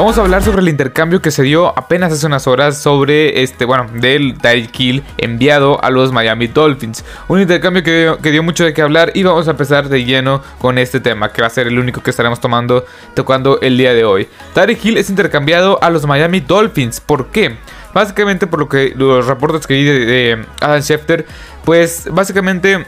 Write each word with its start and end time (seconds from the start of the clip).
Vamos 0.00 0.16
a 0.16 0.22
hablar 0.22 0.42
sobre 0.42 0.62
el 0.62 0.70
intercambio 0.70 1.20
que 1.20 1.30
se 1.30 1.42
dio 1.42 1.78
apenas 1.78 2.10
hace 2.10 2.24
unas 2.24 2.46
horas 2.46 2.78
sobre 2.78 3.42
este, 3.42 3.66
bueno, 3.66 3.86
del 3.92 4.38
Tyreek 4.38 4.80
Hill 4.80 5.04
enviado 5.18 5.78
a 5.84 5.90
los 5.90 6.10
Miami 6.10 6.46
Dolphins. 6.46 7.04
Un 7.28 7.42
intercambio 7.42 7.82
que 7.82 8.30
dio, 8.30 8.42
mucho 8.42 8.64
de 8.64 8.72
qué 8.72 8.80
hablar 8.80 9.12
y 9.14 9.24
vamos 9.24 9.46
a 9.46 9.50
empezar 9.50 9.90
de 9.90 10.02
lleno 10.02 10.42
con 10.58 10.78
este 10.78 11.00
tema, 11.00 11.30
que 11.34 11.42
va 11.42 11.48
a 11.48 11.50
ser 11.50 11.66
el 11.66 11.78
único 11.78 12.02
que 12.02 12.08
estaremos 12.08 12.40
tomando, 12.40 12.86
tocando 13.14 13.60
el 13.60 13.76
día 13.76 13.92
de 13.92 14.06
hoy. 14.06 14.26
Tyreek 14.54 14.82
Hill 14.82 14.96
es 14.96 15.10
intercambiado 15.10 15.78
a 15.82 15.90
los 15.90 16.06
Miami 16.06 16.40
Dolphins. 16.40 16.98
¿Por 17.02 17.26
qué? 17.26 17.58
Básicamente 17.92 18.46
por 18.46 18.58
lo 18.58 18.70
que 18.70 18.94
los 18.96 19.26
reportes 19.26 19.66
que 19.66 19.74
vi 19.74 19.84
de, 19.84 20.06
de 20.06 20.46
Adam 20.62 20.80
Schefter, 20.80 21.26
pues 21.66 22.08
básicamente 22.10 22.86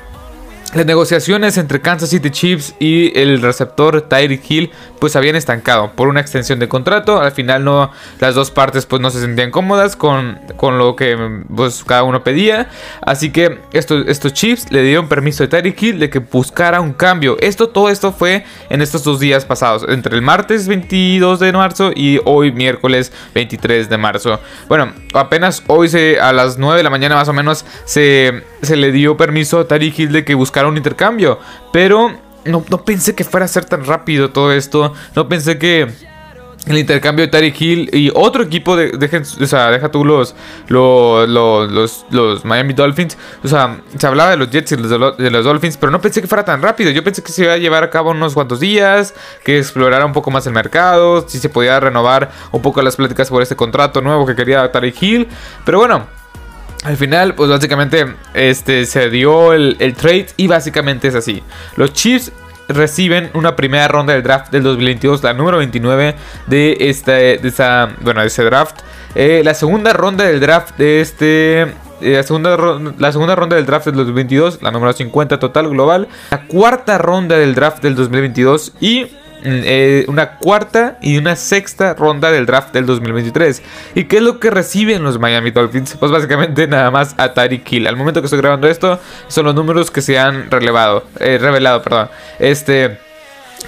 las 0.74 0.86
negociaciones 0.86 1.58
entre 1.58 1.82
Kansas 1.82 2.08
City 2.08 2.30
Chiefs 2.30 2.74
y 2.78 3.18
el 3.18 3.42
receptor 3.42 4.00
Tyreek 4.02 4.50
Hill 4.50 4.70
pues 4.98 5.16
habían 5.16 5.36
estancado 5.36 5.92
por 5.92 6.08
una 6.08 6.20
extensión 6.20 6.58
de 6.58 6.68
contrato. 6.68 7.20
Al 7.20 7.32
final 7.32 7.64
no 7.64 7.90
las 8.20 8.34
dos 8.34 8.50
partes 8.50 8.86
pues 8.86 9.02
no 9.02 9.10
se 9.10 9.20
sentían 9.20 9.50
cómodas 9.50 9.96
con, 9.96 10.40
con 10.56 10.78
lo 10.78 10.96
que 10.96 11.42
pues 11.54 11.84
cada 11.84 12.04
uno 12.04 12.24
pedía. 12.24 12.70
Así 13.02 13.30
que 13.30 13.58
estos, 13.74 14.06
estos 14.08 14.32
Chiefs 14.32 14.70
le 14.70 14.82
dieron 14.82 15.08
permiso 15.08 15.44
a 15.44 15.48
Tyreek 15.48 15.82
Hill 15.82 15.98
de 15.98 16.08
que 16.08 16.20
buscara 16.20 16.80
un 16.80 16.94
cambio. 16.94 17.36
Esto 17.40 17.68
todo 17.68 17.90
esto 17.90 18.12
fue 18.12 18.44
en 18.70 18.80
estos 18.80 19.04
dos 19.04 19.20
días 19.20 19.44
pasados, 19.44 19.84
entre 19.88 20.14
el 20.14 20.22
martes 20.22 20.68
22 20.68 21.38
de 21.38 21.52
marzo 21.52 21.90
y 21.94 22.18
hoy 22.24 22.50
miércoles 22.50 23.12
23 23.34 23.90
de 23.90 23.98
marzo. 23.98 24.40
Bueno, 24.68 24.92
apenas 25.12 25.62
hoy 25.66 25.88
se, 25.88 26.18
a 26.18 26.32
las 26.32 26.56
9 26.56 26.78
de 26.78 26.82
la 26.82 26.90
mañana 26.90 27.16
más 27.16 27.28
o 27.28 27.34
menos 27.34 27.66
se, 27.84 28.42
se 28.62 28.76
le 28.76 28.90
dio 28.90 29.18
permiso 29.18 29.58
a 29.58 29.68
Tyreek 29.68 29.98
Hill 29.98 30.12
de 30.12 30.24
que 30.24 30.34
buscara 30.34 30.61
un 30.68 30.76
intercambio. 30.76 31.38
Pero 31.72 32.12
no, 32.44 32.62
pensé 32.62 33.14
que 33.14 33.24
fuera 33.24 33.46
a 33.46 33.48
ser 33.48 33.64
tan 33.64 33.84
rápido 33.84 34.30
todo 34.30 34.52
esto. 34.52 34.92
No 35.14 35.28
pensé 35.28 35.58
que 35.58 35.88
el 36.66 36.78
intercambio 36.78 37.24
de 37.24 37.30
Tariq 37.30 37.60
Hill 37.60 37.90
y 37.92 38.12
otro 38.14 38.44
equipo 38.44 38.76
de, 38.76 38.92
o 39.40 39.46
sea, 39.46 39.70
deja 39.72 39.90
tú 39.90 40.04
los 40.04 40.36
los, 40.68 41.28
los, 41.28 42.06
los, 42.10 42.44
Miami 42.44 42.72
Dolphins. 42.72 43.16
O 43.42 43.48
sea, 43.48 43.80
se 43.96 44.06
hablaba 44.06 44.30
de 44.30 44.36
los 44.36 44.50
Jets 44.50 44.72
y 44.72 44.76
de 44.76 45.30
los 45.30 45.44
Dolphins, 45.44 45.76
pero 45.76 45.90
no 45.90 46.00
pensé 46.00 46.20
que 46.20 46.28
fuera 46.28 46.44
tan 46.44 46.62
rápido. 46.62 46.90
Yo 46.90 47.02
pensé 47.02 47.22
que 47.22 47.32
se 47.32 47.44
iba 47.44 47.54
a 47.54 47.58
llevar 47.58 47.82
a 47.82 47.90
cabo 47.90 48.10
unos 48.10 48.34
cuantos 48.34 48.60
días, 48.60 49.14
que 49.44 49.58
explorara 49.58 50.06
un 50.06 50.12
poco 50.12 50.30
más 50.30 50.46
el 50.46 50.52
mercado, 50.52 51.28
si 51.28 51.38
se 51.38 51.48
podía 51.48 51.80
renovar 51.80 52.30
un 52.52 52.62
poco 52.62 52.80
las 52.82 52.96
pláticas 52.96 53.28
por 53.28 53.42
este 53.42 53.56
contrato 53.56 54.00
nuevo 54.00 54.24
que 54.26 54.36
quería 54.36 54.70
Tariq 54.70 55.02
Hill. 55.02 55.28
Pero 55.64 55.78
bueno, 55.78 56.06
al 56.82 56.96
final, 56.96 57.34
pues 57.34 57.48
básicamente 57.48 58.06
este, 58.34 58.86
se 58.86 59.08
dio 59.08 59.52
el, 59.52 59.76
trade 59.94 60.26
y 60.36 60.48
básicamente 60.48 61.08
es 61.08 61.14
así. 61.14 61.42
Los 61.76 61.92
Chiefs 61.92 62.32
reciben 62.68 63.30
una 63.34 63.54
primera 63.54 63.86
ronda 63.88 64.14
del 64.14 64.22
draft 64.22 64.50
del 64.50 64.62
2022, 64.64 65.22
la 65.22 65.32
número 65.32 65.58
29 65.58 66.16
de, 66.46 66.76
esta, 66.80 67.12
de, 67.12 67.40
esa, 67.44 67.90
bueno, 68.00 68.20
de 68.20 68.26
ese 68.26 68.42
draft. 68.44 68.80
Eh, 69.14 69.42
la 69.44 69.54
segunda 69.54 69.92
ronda 69.92 70.24
del 70.24 70.40
draft 70.40 70.76
de 70.76 71.00
este... 71.00 71.62
Eh, 72.00 72.16
la, 72.16 72.24
segunda, 72.24 72.56
la 72.98 73.12
segunda 73.12 73.36
ronda 73.36 73.54
del 73.54 73.64
draft 73.64 73.86
del 73.86 73.94
2022, 73.94 74.60
la 74.60 74.72
número 74.72 74.92
50 74.92 75.38
total 75.38 75.68
global. 75.68 76.08
La 76.32 76.46
cuarta 76.46 76.98
ronda 76.98 77.38
del 77.38 77.54
draft 77.54 77.80
del 77.80 77.94
2022 77.94 78.72
y 78.80 79.06
eh, 79.44 80.04
una 80.08 80.36
cuarta 80.36 80.98
y 81.00 81.16
una 81.18 81.36
sexta 81.36 81.94
ronda 81.94 82.30
del 82.30 82.46
draft 82.46 82.72
del 82.72 82.86
2023. 82.86 83.62
¿Y 83.94 84.04
qué 84.04 84.18
es 84.18 84.22
lo 84.22 84.38
que 84.38 84.50
reciben 84.50 85.02
los 85.02 85.18
Miami 85.18 85.50
Dolphins? 85.50 85.96
Pues 85.98 86.12
básicamente 86.12 86.66
nada 86.66 86.90
más 86.90 87.14
a 87.18 87.34
Tyreek 87.34 87.70
Hill. 87.72 87.86
Al 87.86 87.96
momento 87.96 88.20
que 88.20 88.26
estoy 88.26 88.40
grabando 88.40 88.68
esto, 88.68 89.00
son 89.28 89.46
los 89.46 89.54
números 89.54 89.90
que 89.90 90.00
se 90.00 90.18
han 90.18 90.50
relevado, 90.50 91.04
eh, 91.18 91.38
revelado. 91.40 91.82
Perdón. 91.82 92.08
Este, 92.38 92.98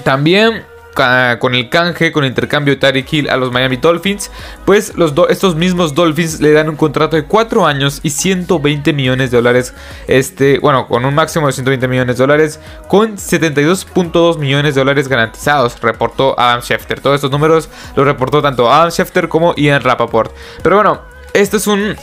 también 0.02 0.62
con 0.94 1.54
el 1.54 1.68
canje, 1.68 2.12
con 2.12 2.24
el 2.24 2.30
intercambio 2.30 2.74
de 2.74 2.80
Tyreek 2.80 3.12
Hill 3.12 3.28
a 3.28 3.36
los 3.36 3.52
Miami 3.52 3.76
Dolphins, 3.76 4.30
pues 4.64 4.94
los 4.96 5.12
estos 5.28 5.54
mismos 5.56 5.94
Dolphins 5.94 6.40
le 6.40 6.52
dan 6.52 6.68
un 6.68 6.76
contrato 6.76 7.16
de 7.16 7.24
4 7.24 7.66
años 7.66 8.00
y 8.02 8.10
120 8.10 8.92
millones 8.92 9.30
de 9.30 9.38
dólares, 9.38 9.74
este, 10.06 10.58
bueno, 10.58 10.86
con 10.86 11.04
un 11.04 11.14
máximo 11.14 11.46
de 11.46 11.52
120 11.52 11.88
millones 11.88 12.16
de 12.16 12.22
dólares, 12.22 12.60
con 12.88 13.16
72.2 13.16 14.38
millones 14.38 14.74
de 14.74 14.80
dólares 14.80 15.08
garantizados, 15.08 15.80
reportó 15.80 16.38
Adam 16.38 16.60
Schefter. 16.62 17.00
Todos 17.00 17.16
estos 17.16 17.30
números 17.30 17.68
los 17.96 18.06
reportó 18.06 18.40
tanto 18.40 18.72
Adam 18.72 18.90
Schefter 18.90 19.28
como 19.28 19.54
Ian 19.56 19.82
Rappaport. 19.82 20.32
Pero 20.62 20.76
bueno, 20.76 21.02
este 21.32 21.56
es 21.56 21.66
un 21.66 21.96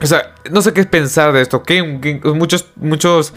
o 0.00 0.06
sea, 0.06 0.34
no 0.50 0.60
sé 0.60 0.74
qué 0.74 0.84
pensar 0.84 1.32
de 1.32 1.40
esto. 1.40 1.62
muchos 2.34 2.66
muchos 2.76 3.32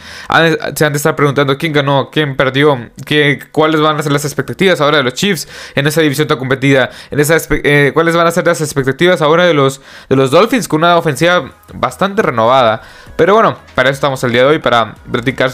se 0.76 0.86
han 0.86 0.94
de 0.94 0.98
estar 0.98 1.16
preguntando 1.16 1.58
quién 1.58 1.72
ganó, 1.72 2.10
quién 2.12 2.36
perdió, 2.36 2.90
qué, 3.06 3.40
cuáles 3.52 3.80
van 3.80 3.98
a 3.98 4.04
ser 4.04 4.12
las 4.12 4.26
expectativas 4.26 4.82
ahora 4.82 4.98
de 4.98 5.04
los 5.04 5.14
Chiefs 5.14 5.48
en 5.76 5.88
esa 5.88 6.02
división 6.02 6.28
tan 6.28 6.38
competida. 6.38 6.90
En 7.12 7.20
esa, 7.20 7.38
eh, 7.50 7.92
cuáles 7.94 8.16
van 8.16 8.28
a 8.28 8.32
ser 8.32 8.46
las 8.46 8.60
expectativas 8.60 9.22
ahora 9.22 9.46
de 9.46 9.54
los, 9.54 9.82
de 10.10 10.16
los 10.18 10.32
Dolphins 10.32 10.68
con 10.68 10.80
una 10.80 10.98
ofensiva 10.98 11.50
bastante 11.74 12.22
renovada. 12.22 12.82
Pero 13.16 13.36
bueno, 13.36 13.58
para 13.76 13.90
eso 13.90 13.96
estamos 13.96 14.24
el 14.24 14.32
día 14.32 14.44
de 14.44 14.48
hoy, 14.48 14.60
para 14.60 14.96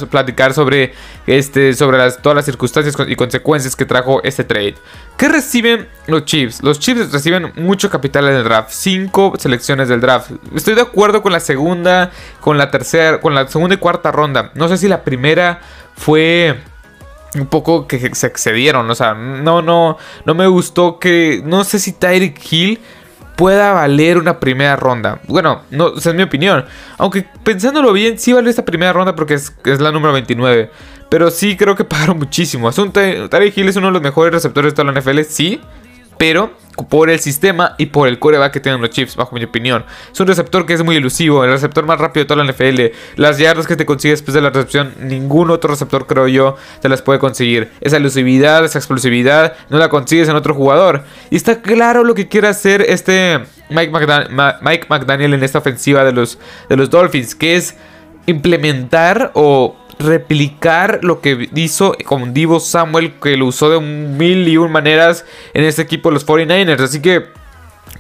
platicar 0.10 0.54
sobre, 0.54 0.94
este, 1.28 1.74
sobre 1.74 1.98
todas 2.22 2.36
las 2.36 2.46
circunstancias 2.46 2.96
y 3.08 3.16
consecuencias 3.16 3.76
que 3.76 3.86
trajo 3.86 4.22
este 4.24 4.44
trade. 4.44 4.76
¿Qué 5.18 5.28
reciben 5.28 5.88
los 6.08 6.26
Chiefs? 6.26 6.62
Los 6.62 6.80
Chiefs 6.80 7.12
reciben 7.12 7.52
mucho 7.56 7.90
capital 7.90 8.28
en 8.28 8.36
el 8.36 8.44
draft, 8.44 8.70
5 8.72 9.34
selecciones 9.38 9.90
del 9.90 10.02
draft. 10.02 10.32
Estoy 10.56 10.76
de 10.76 10.82
acuerdo 10.82 11.22
con 11.22 11.32
la 11.32 11.40
segunda, 11.40 12.12
con 12.42 12.58
la 12.58 12.72
tercera, 12.72 13.20
con 13.20 13.34
la 13.34 13.48
segunda 13.48 13.76
y 13.76 13.78
cuarta 13.78 14.12
ronda. 14.12 14.52
No 14.56 14.68
sé 14.68 14.78
si 14.78 14.88
la 14.88 15.04
primera 15.04 15.62
fue 15.96 16.60
un 17.36 17.48
poco 17.48 17.88
que 17.88 18.14
se 18.16 18.28
excedieron, 18.28 18.90
o 18.90 18.96
sea, 18.96 19.14
no 19.14 19.62
no 19.62 19.98
no 20.26 20.34
me 20.36 20.48
gustó 20.48 21.00
que 21.00 21.42
no 21.44 21.66
sé 21.66 21.80
si 21.80 21.92
Tyreek 21.92 22.40
Hill 22.50 22.80
pueda 23.36 23.74
valer 23.74 24.18
una 24.18 24.40
primera 24.40 24.76
ronda. 24.76 25.20
Bueno, 25.28 25.62
no, 25.70 25.96
esa 25.96 26.12
es 26.12 26.16
mi 26.16 26.24
opinión. 26.24 26.66
Aunque 26.98 27.26
pensándolo 27.44 27.92
bien, 27.94 28.18
sí 28.18 28.34
vale 28.34 28.50
esta 28.50 28.66
primera 28.66 28.94
ronda 28.94 29.16
porque 29.16 29.36
es, 29.36 29.54
la 29.80 29.92
número 29.92 30.14
29. 30.14 30.72
Pero 31.10 31.32
sí 31.32 31.56
creo 31.56 31.76
que 31.76 31.84
pagaron 31.86 32.18
muchísimo. 32.18 32.72
Tarek 32.72 33.58
Hill 33.58 33.70
es 33.70 33.76
uno 33.76 33.88
de 33.88 33.94
los 33.94 34.02
mejores 34.02 34.34
receptores 34.34 34.74
de 34.74 34.76
toda 34.76 34.92
la 34.92 35.00
NFL, 35.00 35.22
sí. 35.22 35.62
Pero 36.18 36.52
por 36.90 37.10
el 37.10 37.20
sistema 37.20 37.76
y 37.78 37.88
por 37.88 38.08
el 38.08 38.20
coreback 38.20 38.54
que 38.54 38.60
tienen 38.60 38.82
los 38.82 38.90
Chiefs, 38.90 39.16
bajo 39.16 39.36
mi 39.36 39.44
opinión. 39.44 39.86
Es 40.12 40.20
un 40.20 40.28
receptor 40.28 40.66
que 40.66 40.74
es 40.74 40.84
muy 40.84 40.96
elusivo, 40.96 41.44
el 41.44 41.52
receptor 41.52 41.86
más 41.86 42.00
rápido 42.00 42.24
de 42.24 42.28
toda 42.28 42.44
la 42.44 42.52
NFL. 42.52 42.96
Las 43.16 43.38
yardas 43.38 43.68
que 43.68 43.76
te 43.76 43.86
consigues 43.86 44.20
después 44.20 44.34
de 44.34 44.42
la 44.42 44.50
recepción, 44.50 44.94
ningún 45.02 45.52
otro 45.52 45.72
receptor, 45.72 46.06
creo 46.06 46.28
yo, 46.28 46.56
te 46.82 46.90
las 46.90 47.02
puede 47.02 47.20
conseguir. 47.20 47.72
Esa 47.82 47.98
elusividad, 47.98 48.64
esa 48.66 48.80
explosividad, 48.80 49.54
no 49.70 49.78
la 49.78 49.90
consigues 49.90 50.28
en 50.30 50.36
otro 50.36 50.54
jugador. 50.54 51.04
Y 51.30 51.36
está 51.36 51.62
claro 51.62 52.04
lo 52.04 52.14
que 52.14 52.28
quiere 52.28 52.48
hacer 52.48 52.82
este 52.82 53.42
Mike, 53.70 53.92
Mike 54.62 54.88
McDaniel 54.90 55.34
en 55.34 55.44
esta 55.44 55.60
ofensiva 55.60 56.04
de 56.04 56.12
los, 56.12 56.38
de 56.70 56.78
los 56.78 56.90
Dolphins, 56.90 57.36
que 57.36 57.56
es 57.56 57.76
implementar 58.26 59.32
o 59.34 59.76
replicar 60.00 61.00
lo 61.04 61.22
que 61.22 61.50
hizo 61.56 61.96
con 62.06 62.34
Divo 62.34 62.60
Samuel, 62.60 63.14
que 63.22 63.38
lo 63.38 63.48
usó 63.48 63.70
de 63.70 63.80
mil 63.80 64.48
y 64.48 64.58
un 64.58 64.72
maneras 64.72 65.26
en 65.54 65.64
este 65.64 65.82
equipo 65.82 66.12
los 66.12 66.26
49ers. 66.26 66.82
Así 66.82 67.02
que 67.02 67.26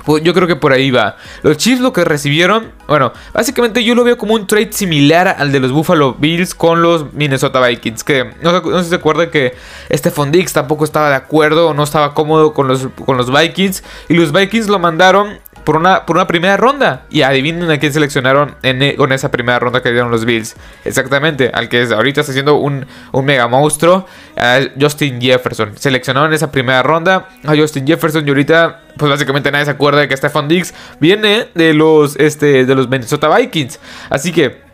pues, 0.05 0.23
yo 0.23 0.33
creo 0.33 0.47
que 0.47 0.55
por 0.55 0.71
ahí 0.71 0.91
va. 0.91 1.17
Los 1.41 1.57
Chiefs 1.57 1.81
lo 1.81 1.93
que 1.93 2.03
recibieron, 2.03 2.71
bueno, 2.87 3.11
básicamente 3.33 3.83
yo 3.83 3.95
lo 3.95 4.03
veo 4.03 4.17
como 4.17 4.35
un 4.35 4.45
trade 4.45 4.71
similar 4.71 5.35
al 5.39 5.51
de 5.51 5.59
los 5.59 5.71
Buffalo 5.71 6.13
Bills 6.13 6.53
con 6.53 6.81
los 6.81 7.13
Minnesota 7.13 7.65
Vikings. 7.65 8.03
Que 8.03 8.31
no, 8.41 8.83
se 8.83 8.95
acuerdan 8.95 9.31
que 9.31 9.55
este 9.89 10.11
Dix 10.31 10.53
tampoco 10.53 10.83
estaba 10.83 11.09
de 11.09 11.15
acuerdo 11.15 11.69
o 11.69 11.73
no 11.73 11.83
estaba 11.83 12.13
cómodo 12.13 12.53
con 12.53 12.67
los, 12.67 12.87
con 13.05 13.17
los 13.17 13.31
Vikings. 13.31 13.83
Y 14.09 14.13
los 14.13 14.31
Vikings 14.31 14.67
lo 14.67 14.79
mandaron 14.79 15.39
por 15.65 15.75
una, 15.75 16.05
por 16.05 16.15
una 16.15 16.27
primera 16.27 16.55
ronda. 16.55 17.05
Y 17.09 17.23
adivinen 17.23 17.69
a 17.69 17.77
quién 17.77 17.91
seleccionaron 17.91 18.55
en, 18.63 18.81
e, 18.81 18.95
con 18.95 19.11
esa 19.11 19.31
primera 19.31 19.59
ronda 19.59 19.81
que 19.81 19.91
dieron 19.91 20.11
los 20.11 20.23
Bills. 20.23 20.55
Exactamente, 20.85 21.51
al 21.53 21.67
que 21.67 21.81
ahorita 21.81 22.21
está 22.21 22.31
haciendo 22.31 22.55
un, 22.55 22.85
un 23.11 23.25
mega 23.25 23.47
monstruo, 23.47 24.05
a 24.37 24.59
Justin 24.79 25.19
Jefferson. 25.19 25.77
Seleccionaron 25.77 26.33
esa 26.33 26.51
primera 26.51 26.83
ronda 26.83 27.29
a 27.45 27.55
Justin 27.55 27.85
Jefferson 27.85 28.25
y 28.25 28.29
ahorita, 28.29 28.81
pues 28.97 29.09
básicamente 29.09 29.51
nadie 29.51 29.65
se 29.65 29.71
acuerda 29.71 29.99
de 29.99 30.07
que 30.07 30.15
Stephon 30.15 30.47
Diggs 30.47 30.73
viene 30.99 31.47
de 31.53 31.73
los, 31.73 32.15
este, 32.17 32.65
de 32.65 32.75
los 32.75 32.87
Minnesota 32.87 33.35
Vikings. 33.35 33.79
Así 34.09 34.31
que 34.31 34.64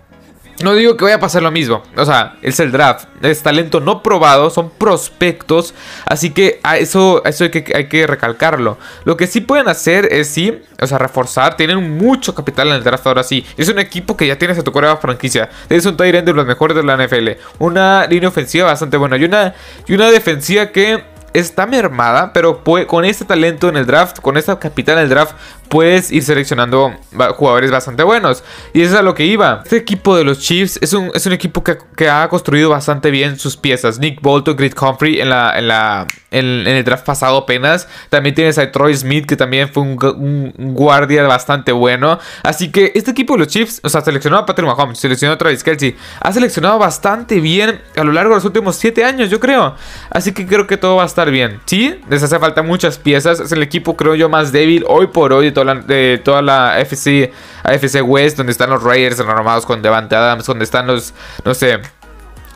no 0.63 0.73
digo 0.73 0.97
que 0.97 1.03
vaya 1.03 1.17
a 1.17 1.19
pasar 1.19 1.43
lo 1.43 1.51
mismo. 1.51 1.83
O 1.95 2.05
sea, 2.05 2.35
es 2.41 2.59
el 2.59 2.71
draft. 2.71 3.07
Es 3.21 3.41
talento 3.43 3.79
no 3.79 4.03
probado. 4.03 4.49
Son 4.49 4.69
prospectos. 4.69 5.73
Así 6.05 6.31
que 6.31 6.59
a 6.63 6.77
eso, 6.77 7.23
eso 7.25 7.43
hay, 7.43 7.49
que, 7.51 7.71
hay 7.75 7.87
que 7.87 8.07
recalcarlo. 8.07 8.77
Lo 9.05 9.17
que 9.17 9.27
sí 9.27 9.41
pueden 9.41 9.67
hacer 9.67 10.07
es 10.11 10.29
sí. 10.29 10.61
O 10.79 10.87
sea, 10.87 10.97
reforzar. 10.97 11.57
Tienen 11.57 11.97
mucho 11.97 12.35
capital 12.35 12.69
en 12.69 12.75
el 12.75 12.83
draft 12.83 13.05
ahora 13.07 13.23
sí. 13.23 13.45
Es 13.57 13.69
un 13.69 13.79
equipo 13.79 14.17
que 14.17 14.27
ya 14.27 14.37
tienes 14.37 14.57
a 14.57 14.63
tu 14.63 14.71
correa 14.71 14.97
franquicia. 14.97 15.49
Es 15.69 15.85
un 15.85 15.97
Tyrant 15.97 16.25
de 16.25 16.33
los 16.33 16.45
mejores 16.45 16.75
de 16.75 16.83
la 16.83 16.97
NFL. 16.97 17.29
Una 17.59 18.07
línea 18.07 18.29
ofensiva 18.29 18.65
bastante 18.65 18.97
buena. 18.97 19.17
Y 19.17 19.25
una, 19.25 19.53
y 19.87 19.93
una 19.93 20.09
defensiva 20.09 20.67
que 20.67 21.03
está 21.33 21.65
mermada, 21.65 22.33
pero 22.33 22.63
con 22.63 23.05
este 23.05 23.25
talento 23.25 23.69
en 23.69 23.77
el 23.77 23.85
draft, 23.85 24.19
con 24.19 24.37
esta 24.37 24.59
capital 24.59 24.97
en 24.97 25.03
el 25.03 25.09
draft, 25.09 25.35
puedes 25.71 26.11
ir 26.11 26.21
seleccionando 26.21 26.93
jugadores 27.37 27.71
bastante 27.71 28.03
buenos. 28.03 28.43
Y 28.73 28.81
eso 28.81 28.93
es 28.93 28.99
a 28.99 29.01
lo 29.01 29.15
que 29.15 29.25
iba. 29.25 29.61
Este 29.63 29.77
equipo 29.77 30.17
de 30.17 30.25
los 30.25 30.39
Chiefs 30.39 30.77
es 30.81 30.91
un, 30.91 31.11
es 31.13 31.25
un 31.25 31.31
equipo 31.31 31.63
que, 31.63 32.09
ha 32.09 32.27
construido 32.27 32.69
bastante 32.69 33.09
bien 33.09 33.39
sus 33.39 33.55
piezas. 33.55 33.97
Nick 33.97 34.21
Bolton, 34.21 34.57
Grit 34.57 34.75
Humphrey 34.79 35.21
en, 35.21 35.29
la, 35.29 35.57
en, 35.57 35.69
la, 35.69 36.07
en, 36.29 36.67
el 36.67 36.83
draft 36.83 37.05
pasado 37.05 37.37
apenas. 37.37 37.87
También 38.09 38.35
tienes 38.35 38.57
a 38.57 38.69
Troy 38.69 38.93
Smith, 38.93 39.25
que 39.25 39.37
también 39.37 39.69
fue 39.69 39.83
un, 39.83 40.53
guardia 40.75 41.23
bastante 41.23 41.71
bueno. 41.71 42.19
Así 42.43 42.69
que 42.69 42.91
este 42.93 43.11
equipo 43.11 43.33
de 43.33 43.39
los 43.39 43.47
Chiefs, 43.47 43.79
o 43.81 43.87
sea, 43.87 44.01
seleccionó 44.01 44.39
a 44.39 44.45
Patrick 44.45 44.67
Mahomes, 44.67 44.99
seleccionó 44.99 45.35
a 45.35 45.37
Travis 45.37 45.63
Kelsey. 45.63 45.95
Ha 46.19 46.33
seleccionado 46.33 46.79
bastante 46.79 47.39
bien 47.39 47.79
a 47.95 48.03
lo 48.03 48.11
largo 48.11 48.31
de 48.31 48.37
los 48.37 48.45
últimos 48.45 48.75
7 48.75 49.05
años, 49.05 49.29
yo 49.29 49.39
creo. 49.39 49.73
Así 50.09 50.33
que 50.33 50.45
creo 50.45 50.67
que 50.67 50.75
todo 50.75 50.97
va 50.97 51.03
a 51.03 51.05
estar 51.05 51.31
bien. 51.31 51.61
Sí, 51.65 51.97
les 52.09 52.21
hace 52.23 52.37
falta 52.39 52.61
muchas 52.61 52.97
piezas. 52.97 53.39
Es 53.39 53.53
el 53.53 53.63
equipo, 53.63 53.95
creo 53.95 54.15
yo, 54.15 54.27
más 54.27 54.51
débil 54.51 54.83
hoy 54.89 55.07
por 55.07 55.31
hoy 55.31 55.45
de 55.45 55.60
toda 55.63 55.75
la, 55.75 55.81
de 55.81 56.21
toda 56.23 56.41
la 56.41 56.79
FC, 56.79 57.31
AFC 57.63 58.01
West, 58.03 58.37
donde 58.37 58.51
están 58.51 58.69
los 58.69 58.83
Raiders 58.83 59.19
armados 59.19 59.65
con 59.65 59.81
Devante 59.81 60.15
Adams, 60.15 60.45
donde 60.45 60.63
están 60.63 60.87
los, 60.87 61.13
no 61.45 61.53
sé, 61.53 61.79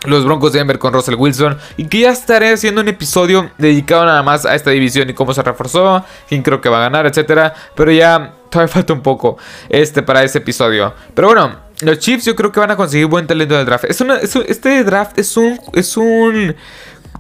los 0.06 0.25
Broncos 0.25 0.54
de 0.54 0.60
Denver 0.60 0.80
con 0.80 0.94
Russell 0.94 1.16
Wilson. 1.16 1.57
Y 1.78 1.86
que 1.86 2.02
ya 2.02 2.12
estaré 2.12 2.54
haciendo 2.54 2.81
un 2.81 2.88
episodio 2.88 3.52
dedicado 3.57 4.06
nada 4.06 4.24
más 4.24 4.46
a 4.46 4.56
esta 4.56 4.72
división 4.72 5.10
y 5.10 5.13
cómo 5.13 5.34
se 5.34 5.44
reforzó, 5.44 6.04
quién 6.28 6.42
creo 6.42 6.62
que 6.62 6.69
va 6.69 6.78
a 6.78 6.81
ganar, 6.81 7.06
etcétera. 7.06 7.54
Pero 7.75 7.92
ya 7.92 8.34
todavía 8.50 8.68
falta 8.74 8.94
un 8.94 9.02
poco 9.02 9.38
este 9.69 10.01
para 10.01 10.24
ese 10.24 10.40
episodio. 10.40 10.94
Pero 11.13 11.30
bueno, 11.30 11.56
los 11.81 12.00
Chiefs 12.00 12.25
yo 12.25 12.36
creo 12.36 12.51
que 12.51 12.60
van 12.60 12.72
a 12.72 12.75
conseguir 12.75 13.08
buen 13.08 13.28
talento 13.28 13.56
del 13.56 13.66
draft. 13.66 13.86
Es 13.86 14.01
este 14.48 14.84
draft 14.84 15.18
es 15.18 15.36
un. 15.38 15.60
Es 15.74 15.98
un 15.98 16.56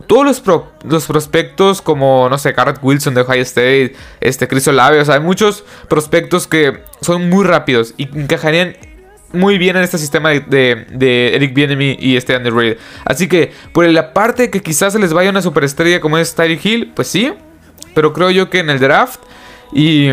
todos 0.07 0.25
los, 0.25 0.43
los, 0.83 1.05
prospectos 1.05 1.81
como, 1.81 2.29
no 2.29 2.37
sé, 2.37 2.51
Garrett 2.53 2.79
Wilson 2.81 3.13
de 3.13 3.21
Ohio 3.21 3.41
State, 3.41 3.95
este, 4.21 4.47
Chris 4.47 4.67
Olave, 4.67 4.99
o 4.99 5.05
sea, 5.05 5.15
hay 5.15 5.21
muchos 5.21 5.63
prospectos 5.87 6.47
que 6.47 6.81
son 7.01 7.29
muy 7.29 7.43
rápidos 7.45 7.93
y 7.97 8.03
encajarían 8.17 8.75
muy 9.33 9.57
bien 9.57 9.75
en 9.75 9.83
este 9.83 9.97
sistema 9.97 10.29
de, 10.29 10.85
de 10.89 11.35
Eric 11.35 11.53
Bienemy 11.53 11.97
y 11.99 12.15
este 12.15 12.35
Andy 12.35 12.49
Reid. 12.49 12.77
Así 13.03 13.27
que, 13.27 13.51
por 13.73 13.85
la 13.87 14.13
parte 14.13 14.49
que 14.49 14.61
quizás 14.61 14.93
se 14.93 14.99
les 14.99 15.13
vaya 15.13 15.29
una 15.29 15.41
superestrella 15.41 15.99
como 15.99 16.17
es 16.17 16.33
Tyreek 16.35 16.65
Hill, 16.65 16.91
pues 16.95 17.07
sí, 17.07 17.33
pero 17.93 18.13
creo 18.13 18.31
yo 18.31 18.49
que 18.49 18.59
en 18.59 18.69
el 18.69 18.79
draft 18.79 19.19
y 19.73 20.09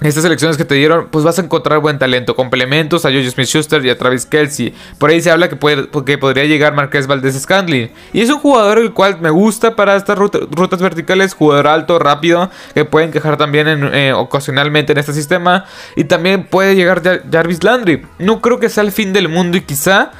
estas 0.00 0.24
elecciones 0.24 0.56
que 0.56 0.64
te 0.64 0.74
dieron, 0.74 1.08
pues 1.10 1.24
vas 1.24 1.38
a 1.38 1.42
encontrar 1.42 1.78
buen 1.78 1.98
talento, 1.98 2.34
complementos 2.34 3.04
a 3.04 3.10
Jojo 3.10 3.30
Smith-Schuster 3.30 3.84
y 3.84 3.90
a 3.90 3.98
Travis 3.98 4.26
Kelsey. 4.26 4.74
Por 4.98 5.10
ahí 5.10 5.20
se 5.20 5.30
habla 5.30 5.48
que, 5.48 5.56
puede, 5.56 5.88
que 6.04 6.18
podría 6.18 6.44
llegar 6.44 6.74
Marqués 6.74 7.06
Valdez 7.06 7.38
Scandling. 7.40 7.90
Y 8.12 8.20
es 8.20 8.30
un 8.30 8.38
jugador 8.38 8.78
el 8.78 8.92
cual 8.92 9.20
me 9.20 9.30
gusta 9.30 9.76
para 9.76 9.96
estas 9.96 10.18
rutas 10.18 10.80
verticales, 10.80 11.34
jugador 11.34 11.68
alto, 11.68 11.98
rápido, 11.98 12.50
que 12.74 12.84
puede 12.84 13.06
encajar 13.06 13.36
también 13.36 13.66
eh, 13.68 14.12
ocasionalmente 14.12 14.92
en 14.92 14.98
este 14.98 15.12
sistema. 15.12 15.66
Y 15.94 16.04
también 16.04 16.44
puede 16.44 16.74
llegar 16.74 17.02
Jarvis 17.30 17.62
Landry. 17.62 18.04
No 18.18 18.40
creo 18.40 18.58
que 18.58 18.68
sea 18.68 18.82
el 18.82 18.92
fin 18.92 19.12
del 19.12 19.28
mundo 19.28 19.56
y 19.56 19.60
quizá 19.60 20.10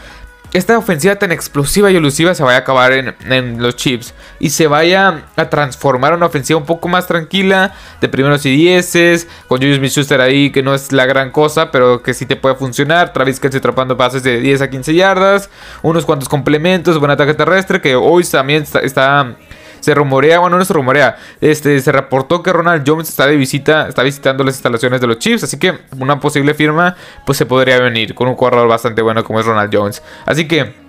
esta 0.53 0.77
ofensiva 0.77 1.17
tan 1.17 1.33
explosiva 1.33 1.91
y 1.91 1.97
elusiva 1.97 2.35
se 2.35 2.43
vaya 2.43 2.59
a 2.59 2.61
acabar 2.61 2.93
en, 2.93 3.63
los 3.63 3.77
chips 3.77 4.13
y 4.39 4.51
se 4.51 4.67
vaya 4.67 5.25
a 5.37 5.49
transformar 5.49 6.13
en 6.13 6.19
una 6.19 6.27
ofensiva 6.27 6.59
un 6.59 6.67
poco 6.67 6.89
más 6.89 7.07
tranquila, 7.07 7.73
de 8.01 8.09
primeros 8.09 8.45
y 8.45 8.51
dieces, 8.51 9.27
con 9.49 9.59
Julius 9.59 9.79
Smith-Schuster 9.79 10.21
ahí 10.21 10.51
que 10.51 10.63
no 10.63 10.75
es 10.75 10.93
la 10.93 11.07
gran 11.07 11.31
cosa, 11.31 11.71
pero 11.71 12.03
que 12.03 12.13
sí 12.13 12.27
te 12.27 12.37
puede 12.37 12.55
funcionar, 12.55 13.13
Travis 13.13 13.41
Kelsey 13.41 13.59
atrapando 13.59 13.97
pases 13.97 14.23
de 14.23 14.41
10 14.41 14.63
a 14.63 14.71
15 14.71 14.95
yardas, 14.95 15.49
unos 15.83 16.05
cuantos 16.05 16.29
complementos, 16.29 16.99
buen 16.99 17.11
ataque 17.11 17.35
terrestre 17.35 17.81
que 17.81 17.97
hoy 17.97 18.23
también 18.25 18.65
está 18.83 19.37
se 19.83 19.95
rumorea, 19.95 20.39
bueno, 20.39 20.57
no 20.59 20.65
se 20.65 20.73
rumorea, 20.73 21.17
este, 21.41 21.79
se 21.81 21.91
reportó 21.93 22.43
que 22.43 22.53
Ronald 22.53 22.85
Jones 22.87 23.09
está 23.09 23.27
de 23.27 23.37
visita, 23.37 23.89
está 23.89 24.03
visitando 24.03 24.45
las 24.45 24.55
instalaciones 24.55 25.01
de 25.01 25.09
los 25.09 25.19
Chiefs, 25.19 25.43
así 25.43 25.59
que 25.59 25.77
una 25.99 26.21
posible 26.21 26.55
firma, 26.55 26.97
pues 27.27 27.37
se 27.37 27.47
podría 27.47 27.81
venir 27.81 28.15
con 28.15 28.29
un 28.29 28.37
corredor 28.37 28.69
bastante 28.69 29.03
bueno 29.03 29.25
como 29.25 29.41
es 29.41 29.47
Ronald 29.47 29.75
Jones. 29.75 30.03
Así 30.25 30.47
que 30.47 30.82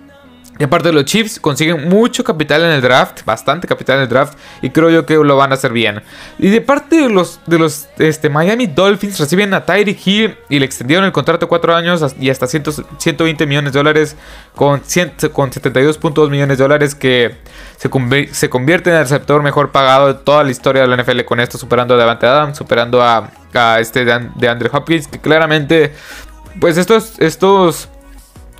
y 0.58 0.64
aparte 0.64 0.92
los 0.92 1.04
Chiefs, 1.04 1.40
consiguen 1.40 1.88
mucho 1.88 2.22
capital 2.22 2.62
en 2.62 2.70
el 2.70 2.80
draft, 2.80 3.24
bastante 3.24 3.66
capital 3.66 3.96
en 3.96 4.02
el 4.02 4.08
draft, 4.08 4.38
y 4.62 4.70
creo 4.70 4.88
yo 4.88 5.04
que 5.04 5.14
lo 5.14 5.36
van 5.36 5.50
a 5.50 5.54
hacer 5.54 5.72
bien. 5.72 6.02
Y 6.38 6.48
de 6.48 6.60
parte 6.60 6.96
de 6.96 7.08
los, 7.08 7.40
de 7.46 7.58
los 7.58 7.88
este, 7.98 8.28
Miami 8.28 8.68
Dolphins, 8.68 9.18
reciben 9.18 9.52
a 9.52 9.64
Tyreek 9.66 10.06
Hill 10.06 10.36
y 10.48 10.60
le 10.60 10.64
extendieron 10.64 11.04
el 11.04 11.12
contrato 11.12 11.46
de 11.46 11.48
4 11.48 11.74
años 11.74 12.14
y 12.20 12.30
hasta 12.30 12.46
120 12.46 13.46
millones 13.46 13.72
de 13.72 13.78
dólares, 13.78 14.16
con, 14.54 14.78
con 14.78 15.50
72.2 15.50 16.30
millones 16.30 16.58
de 16.58 16.62
dólares, 16.62 16.94
que 16.94 17.34
se, 17.76 17.90
se, 18.32 18.48
convierte 18.48 18.90
en 18.90 18.96
el 18.96 19.02
receptor 19.02 19.42
mejor 19.42 19.72
pagado 19.72 20.06
de 20.06 20.14
toda 20.14 20.44
la 20.44 20.52
historia 20.52 20.82
de 20.82 20.88
la 20.88 21.02
NFL 21.02 21.22
con 21.22 21.40
esto, 21.40 21.58
superando 21.58 21.94
a 21.94 21.98
Devante 21.98 22.26
Adams, 22.26 22.56
superando 22.56 23.02
a, 23.02 23.28
a 23.54 23.80
este 23.80 24.04
de, 24.04 24.30
de 24.36 24.48
Andrew 24.48 24.70
Hopkins, 24.72 25.08
que 25.08 25.18
claramente, 25.18 25.92
pues 26.60 26.76
estos, 26.78 27.18
estos 27.18 27.88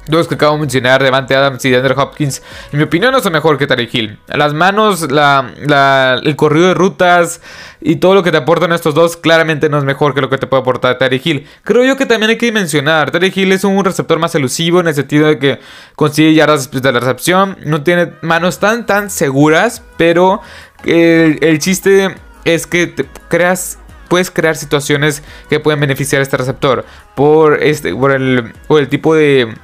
Dos 0.06 0.28
que 0.28 0.34
acabo 0.34 0.54
de 0.54 0.60
mencionar, 0.60 1.02
Devante 1.02 1.34
Adams 1.34 1.64
y 1.64 1.70
DeAndre 1.70 1.94
Hopkins, 1.96 2.42
en 2.72 2.78
mi 2.78 2.84
opinión 2.84 3.12
no 3.12 3.20
son 3.20 3.32
mejor 3.32 3.56
que 3.56 3.66
Tariq 3.66 3.94
Hill. 3.94 4.18
Las 4.26 4.52
manos, 4.52 5.10
la, 5.10 6.20
el 6.22 6.36
corrido 6.36 6.68
de 6.68 6.74
rutas 6.74 7.40
y 7.80 7.96
todo 7.96 8.14
lo 8.14 8.22
que 8.22 8.30
te 8.30 8.36
aportan 8.36 8.72
estos 8.72 8.94
dos 8.94 9.16
claramente 9.16 9.68
no 9.68 9.78
es 9.78 9.84
mejor 9.84 10.14
que 10.14 10.20
lo 10.20 10.28
que 10.28 10.36
te 10.36 10.46
puede 10.46 10.60
aportar 10.60 10.98
Tariq 10.98 11.26
Hill. 11.26 11.46
Creo 11.62 11.84
yo 11.84 11.96
que 11.96 12.04
también 12.04 12.30
hay 12.30 12.38
que 12.38 12.52
mencionar, 12.52 13.10
Tariq 13.10 13.36
Hill 13.36 13.52
es 13.52 13.64
un 13.64 13.82
receptor 13.82 14.18
más 14.18 14.34
elusivo 14.34 14.80
en 14.80 14.88
el 14.88 14.94
sentido 14.94 15.26
de 15.26 15.38
que 15.38 15.60
consigue 15.96 16.34
yardas 16.34 16.70
de 16.70 16.92
la 16.92 17.00
recepción, 17.00 17.56
no 17.64 17.82
tiene 17.82 18.12
manos 18.20 18.58
tan 18.58 18.84
tan 18.84 19.08
seguras, 19.08 19.82
pero 19.96 20.42
el, 20.84 21.38
el 21.40 21.58
chiste 21.60 22.14
es 22.44 22.66
que 22.66 22.88
te 22.88 23.06
creas 23.28 23.78
puedes 24.08 24.30
crear 24.30 24.54
situaciones 24.54 25.22
que 25.48 25.60
pueden 25.60 25.80
beneficiar 25.80 26.20
a 26.20 26.22
este 26.22 26.36
receptor 26.36 26.84
por 27.14 27.62
este 27.62 27.94
por 27.94 28.12
el, 28.12 28.52
por 28.68 28.80
el 28.80 28.88
tipo 28.88 29.14
de 29.14 29.54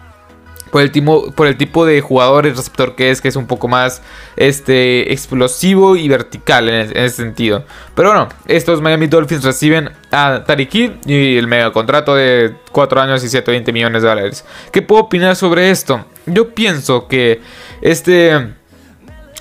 por 0.70 0.82
el, 0.82 0.90
tipo, 0.90 1.32
por 1.32 1.46
el 1.46 1.56
tipo 1.56 1.84
de 1.84 2.00
jugador 2.00 2.46
y 2.46 2.50
receptor 2.50 2.94
que 2.94 3.10
es, 3.10 3.20
que 3.20 3.28
es 3.28 3.36
un 3.36 3.46
poco 3.46 3.68
más 3.68 4.02
este, 4.36 5.12
explosivo 5.12 5.96
y 5.96 6.08
vertical 6.08 6.68
en, 6.68 6.96
ese 6.96 7.16
sentido. 7.16 7.64
Pero 7.94 8.10
bueno, 8.10 8.28
estos 8.46 8.80
Miami 8.80 9.06
Dolphins 9.06 9.44
reciben 9.44 9.90
a 10.10 10.44
Tariq 10.46 10.74
y 11.06 11.36
el 11.36 11.46
mega 11.46 11.72
contrato 11.72 12.14
de 12.14 12.54
4 12.72 13.00
años 13.00 13.24
y 13.24 13.28
120 13.28 13.72
millones 13.72 14.02
de 14.02 14.08
dólares. 14.08 14.44
¿Qué 14.72 14.82
puedo 14.82 15.02
opinar 15.02 15.36
sobre 15.36 15.70
esto? 15.70 16.06
Yo 16.26 16.54
pienso 16.54 17.08
que 17.08 17.40
este 17.82 18.54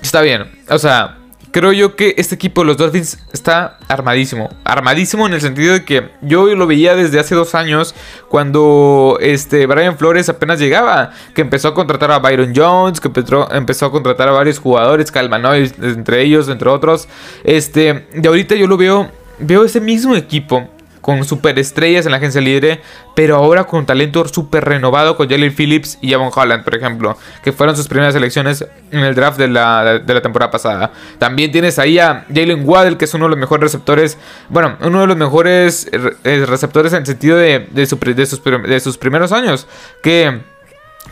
está 0.02 0.22
bien. 0.22 0.50
O 0.68 0.78
sea, 0.78 1.19
creo 1.50 1.72
yo 1.72 1.96
que 1.96 2.14
este 2.16 2.34
equipo 2.34 2.62
de 2.62 2.68
los 2.68 2.76
Dolphins 2.76 3.18
está 3.32 3.78
armadísimo. 3.88 4.50
Armadísimo 4.64 5.26
en 5.26 5.34
el 5.34 5.40
sentido 5.40 5.72
de 5.74 5.84
que 5.84 6.10
yo 6.22 6.46
lo 6.54 6.66
veía 6.66 6.94
desde 6.94 7.18
hace 7.18 7.34
dos 7.34 7.54
años 7.54 7.94
cuando 8.28 9.18
este 9.20 9.66
Brian 9.66 9.96
Flores 9.96 10.28
apenas 10.28 10.58
llegaba. 10.58 11.10
Que 11.34 11.42
empezó 11.42 11.68
a 11.68 11.74
contratar 11.74 12.10
a 12.10 12.18
Byron 12.18 12.52
Jones, 12.54 13.00
que 13.00 13.08
empezó, 13.08 13.86
a 13.86 13.90
contratar 13.90 14.28
a 14.28 14.32
varios 14.32 14.58
jugadores, 14.58 15.10
Calmanoy 15.10 15.72
entre 15.82 16.22
ellos, 16.22 16.48
entre 16.48 16.68
otros. 16.68 17.08
Este, 17.44 18.06
de 18.14 18.28
ahorita 18.28 18.54
yo 18.54 18.66
lo 18.66 18.76
veo, 18.76 19.10
veo 19.38 19.64
ese 19.64 19.80
mismo 19.80 20.14
equipo 20.16 20.68
con 21.00 21.24
superestrellas 21.24 22.06
en 22.06 22.12
la 22.12 22.18
agencia 22.18 22.40
libre, 22.40 22.80
pero 23.14 23.36
ahora 23.36 23.64
con 23.64 23.80
un 23.80 23.86
talento 23.86 24.26
súper 24.28 24.64
renovado 24.64 25.16
con 25.16 25.28
Jalen 25.28 25.54
Phillips 25.54 25.98
y 26.00 26.10
Javon 26.10 26.30
Holland, 26.34 26.64
por 26.64 26.74
ejemplo, 26.74 27.16
que 27.42 27.52
fueron 27.52 27.76
sus 27.76 27.88
primeras 27.88 28.14
elecciones 28.14 28.64
en 28.90 29.00
el 29.00 29.14
draft 29.14 29.38
de 29.38 29.48
la, 29.48 30.02
temporada 30.22 30.50
pasada. 30.50 30.92
También 31.18 31.50
tienes 31.52 31.78
ahí 31.78 31.98
a 31.98 32.24
Jalen 32.28 32.68
Waddell, 32.68 32.96
que 32.96 33.06
es 33.06 33.14
uno 33.14 33.26
de 33.26 33.30
los 33.30 33.38
mejores 33.38 33.62
receptores, 33.62 34.18
bueno, 34.48 34.76
uno 34.80 35.00
de 35.00 35.06
los 35.06 35.16
mejores 35.16 35.88
eh, 35.92 36.44
receptores 36.46 36.92
en 36.92 37.00
el 37.00 37.06
sentido 37.06 37.36
de, 37.36 37.66
de, 37.70 37.86
sus, 37.86 37.98
de 38.00 38.80
sus 38.80 38.98
primeros 38.98 39.32
años, 39.32 39.66
que 40.02 40.40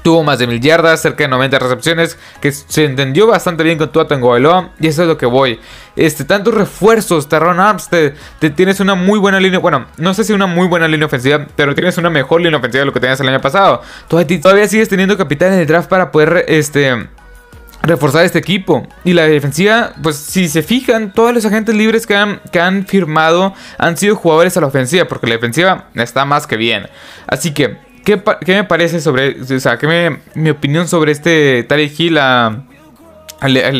Tuvo 0.02 0.23
más 0.23 0.38
de 0.38 0.47
mil 0.47 0.61
yardas, 0.61 1.02
cerca 1.02 1.25
de 1.25 1.28
90 1.28 1.59
recepciones, 1.59 2.18
que 2.40 2.52
se 2.52 2.85
entendió 2.85 3.26
bastante 3.26 3.64
bien 3.64 3.78
con 3.78 3.90
Tua 3.90 4.07
Tagovailoa, 4.07 4.71
y 4.80 4.87
eso 4.87 5.02
es 5.02 5.09
lo 5.09 5.18
que 5.18 5.26
voy. 5.26 5.61
Este, 5.97 6.25
tantos 6.25 6.54
refuerzos, 6.54 7.28
Terron 7.28 7.59
Armstead, 7.59 8.12
te 8.38 8.50
tienes 8.50 8.80
una 8.80 8.95
muy 8.95 9.18
buena 9.18 9.40
línea, 9.40 9.59
bueno, 9.59 9.87
no 9.97 10.14
sé 10.14 10.25
si 10.25 10.33
una 10.33 10.47
muy 10.47 10.68
buena 10.68 10.87
línea 10.87 11.07
ofensiva, 11.07 11.47
pero 11.57 11.75
tienes 11.75 11.99
una 11.99 12.11
mejor 12.11 12.40
línea 12.40 12.59
ofensiva 12.59 12.80
de 12.80 12.87
lo 12.87 12.92
que 12.92 13.00
tenías 13.00 13.21
el 13.21 13.28
año 13.28 13.40
pasado. 13.40 13.83
Todavía, 14.09 14.68
sigues 14.68 14.88
teniendo 14.88 15.16
capital 15.16 15.52
en 15.52 15.61
el 15.61 15.66
draft 15.66 15.88
para 15.88 16.12
poder, 16.12 16.45
este 16.49 17.09
reforzar 17.83 18.25
este 18.25 18.38
equipo. 18.38 18.87
Y 19.04 19.14
la 19.14 19.26
defensiva, 19.26 19.92
pues 20.02 20.16
si 20.16 20.49
se 20.49 20.62
fijan, 20.62 21.12
todos 21.12 21.33
los 21.33 21.45
agentes 21.45 21.75
libres 21.75 22.07
que 22.07 22.16
han, 22.16 22.40
que 22.52 22.61
han 22.61 22.87
firmado 22.87 23.54
han 23.78 23.97
sido 23.97 24.16
jugadores 24.16 24.57
a 24.57 24.61
la 24.61 24.66
ofensiva, 24.66 25.07
porque 25.07 25.26
la 25.26 25.35
defensiva 25.35 25.88
está 25.95 26.25
más 26.25 26.47
que 26.47 26.57
bien. 26.57 26.88
Así 27.26 27.52
que 27.52 27.88
¿Qué, 28.09 28.55
me 28.55 28.65
parece 28.65 29.03
sobre, 29.03 29.37
o 29.38 29.61
sea, 29.61 29.77
qué 29.77 29.87
me, 29.87 30.21
mi 30.35 30.49
opinión 30.49 30.88
sobre 30.88 31.12
este 31.12 31.62
Tarek 31.65 32.00
Hill 32.00 32.17
al, 32.17 32.65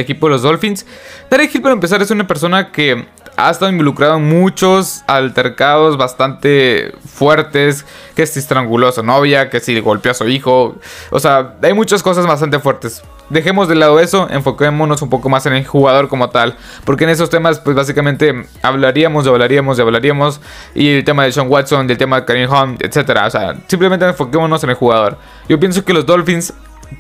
equipo 0.01 0.27
de 0.27 0.33
los 0.33 0.43
Dolphins? 0.43 0.85
Tarek 1.31 1.55
Hill, 1.55 1.63
para 1.63 1.73
empezar, 1.73 2.03
es 2.03 2.11
una 2.11 2.27
persona 2.27 2.71
que 2.71 3.07
ha 3.39 3.51
estado 3.51 3.71
involucrado 3.71 4.17
en 4.17 4.29
muchos 4.29 5.05
altercados 5.07 5.97
bastante 5.97 6.93
fuertes, 7.07 7.87
que 8.17 8.27
si 8.27 8.41
estranguló 8.41 8.89
a 8.89 8.93
su 8.93 9.05
novia, 9.05 9.49
que 9.49 9.61
si 9.61 9.79
golpeó 9.79 10.11
a 10.11 10.15
su 10.15 10.29
hijo, 10.29 10.77
o 11.11 11.21
sea, 11.21 11.55
hay 11.63 11.73
muchas 11.73 12.03
cosas 12.03 12.27
bastante 12.27 12.59
fuertes. 12.59 13.01
Dejemos 13.31 13.69
de 13.69 13.77
lado 13.77 14.01
eso, 14.01 14.27
enfoquémonos 14.29 15.03
un 15.03 15.09
poco 15.09 15.29
más 15.29 15.47
en 15.47 15.53
el 15.53 15.65
jugador 15.65 16.09
como 16.09 16.31
tal, 16.31 16.57
porque 16.85 17.05
en 17.05 17.11
esos 17.11 17.31
temas 17.31 17.61
pues 17.61 17.77
básicamente 17.77 18.45
hablaríamos 18.61 19.25
y 19.25 19.29
hablaríamos 19.29 19.79
y 19.79 19.83
hablaríamos 19.83 20.41
y 20.75 20.89
el 20.89 21.05
tema 21.05 21.23
de 21.23 21.31
Sean 21.31 21.49
Watson, 21.49 21.87
del 21.87 21.97
tema 21.97 22.21
de 22.21 22.27
Karim 22.27 22.51
Hunt, 22.51 22.83
etcétera, 22.83 23.29
o 23.29 23.31
sea, 23.31 23.55
simplemente 23.69 24.05
enfoquémonos 24.05 24.65
en 24.65 24.71
el 24.71 24.77
jugador. 24.77 25.17
Yo 25.49 25.61
pienso 25.61 25.85
que 25.85 25.93
los 25.93 26.05
Dolphins 26.05 26.53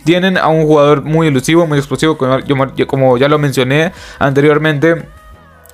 tienen 0.04 0.38
a 0.38 0.47
un 0.47 0.66
jugador 0.66 1.02
muy 1.02 1.26
elusivo, 1.26 1.66
muy 1.66 1.78
explosivo, 1.78 2.16
como 2.16 3.18
ya 3.18 3.26
lo 3.26 3.38
mencioné 3.40 3.92
anteriormente 4.21 5.18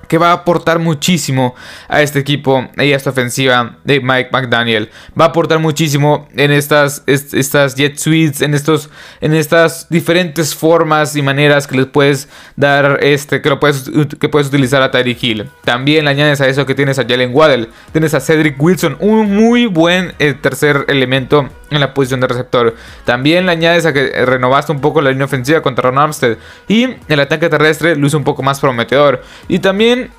que 0.09 0.19
va 0.19 0.31
a 0.31 0.33
aportar 0.33 0.79
muchísimo 0.79 1.55
a 1.89 2.03
este 2.03 2.19
equipo 2.19 2.69
y 2.77 2.93
a 2.93 2.97
esta 2.97 3.11
ofensiva 3.11 3.77
de 3.85 4.01
Mike 4.01 4.31
McDaniel. 4.33 4.91
Va 5.19 5.27
a 5.27 5.29
aportar 5.29 5.59
muchísimo 5.59 6.29
en 6.35 6.51
estas, 6.51 7.03
estas 7.07 7.75
jet 7.75 7.97
suites, 7.97 8.43
en, 8.43 8.55
estos, 8.55 8.91
en 9.21 9.35
estas 9.35 9.89
diferentes 9.89 10.55
formas 10.55 11.17
y 11.17 11.23
maneras 11.23 11.67
que 11.67 11.77
les 11.77 11.87
puedes 11.87 12.29
dar, 12.57 12.99
este, 13.03 13.41
que, 13.41 13.49
lo 13.49 13.61
puedes, 13.61 13.91
que 14.19 14.29
puedes 14.29 14.49
utilizar 14.49 14.83
a 14.83 14.91
Tyreek 14.91 15.23
Hill. 15.23 15.51
También 15.65 16.05
le 16.05 16.11
añades 16.11 16.41
a 16.41 16.49
eso 16.49 16.67
que 16.67 16.75
tienes 16.75 16.99
a 16.99 17.05
Jalen 17.05 17.35
Waddell, 17.35 17.69
tienes 17.93 18.15
a 18.15 18.21
Cedric 18.21 18.61
Wilson, 18.61 18.97
un 19.01 19.35
muy 19.35 19.67
buen 19.67 20.15
eh, 20.19 20.35
tercer 20.35 20.85
elemento 20.89 21.49
en 21.75 21.81
la 21.81 21.95
posición 21.95 22.21
de 22.21 22.27
receptor. 22.27 22.75
También 23.05 23.47
le 23.47 23.53
añades 23.53 23.87
a 23.87 23.93
que 23.93 24.25
renovaste 24.25 24.73
un 24.73 24.81
poco 24.81 25.01
la 25.01 25.11
línea 25.11 25.27
ofensiva 25.27 25.63
contra 25.63 25.91
Ron 25.91 25.99
Armstead 25.99 26.37
y 26.69 26.97
el 27.09 27.21
ataque 27.21 27.49
terrestre 27.49 27.97
hizo 27.97 28.17
un 28.17 28.25
poco 28.25 28.43
más 28.43 28.61
prometedor. 28.61 29.23
Y 29.49 29.59
también 29.59 30.11